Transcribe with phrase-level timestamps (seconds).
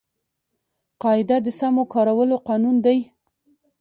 [1.01, 2.99] قاعده د سمو کارولو قانون دئ.